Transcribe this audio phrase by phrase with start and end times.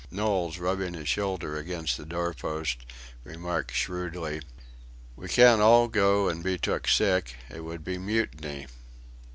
[0.09, 2.87] Knowles, rubbing his shoulder against the doorpost,
[3.23, 4.41] remarked shrewdly:
[5.15, 8.65] "We can't all go an' be took sick it would be mutiny."